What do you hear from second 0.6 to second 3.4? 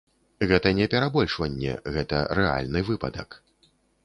не перабольшванне, гэта рэальны выпадак.